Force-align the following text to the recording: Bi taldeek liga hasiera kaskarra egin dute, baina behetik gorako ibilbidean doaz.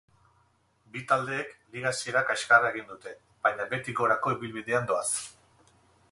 Bi 0.93 1.01
taldeek 1.09 1.51
liga 1.75 1.91
hasiera 1.91 2.23
kaskarra 2.29 2.71
egin 2.75 2.87
dute, 2.93 3.13
baina 3.47 3.67
behetik 3.75 3.99
gorako 4.01 4.33
ibilbidean 4.37 4.89
doaz. 4.93 5.07